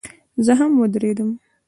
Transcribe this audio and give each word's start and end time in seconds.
زه 0.45 0.53
هم 0.59 0.71
ودرېدم. 0.81 1.29